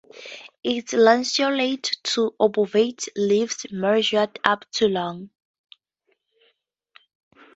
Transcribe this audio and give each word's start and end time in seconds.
Its 0.63 0.93
lanceolate 0.93 1.95
to 2.01 2.33
obovate 2.39 3.07
leaves 3.15 3.67
measure 3.71 4.27
up 4.43 4.65
to 4.71 4.87
long. 4.87 5.29